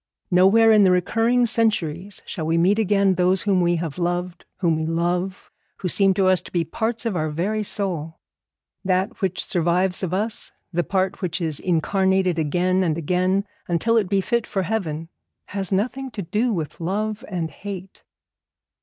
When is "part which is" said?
10.83-11.59